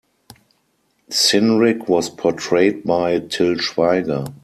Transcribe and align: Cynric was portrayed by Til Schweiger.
Cynric 1.11 1.87
was 1.87 2.09
portrayed 2.09 2.83
by 2.83 3.19
Til 3.19 3.53
Schweiger. 3.57 4.33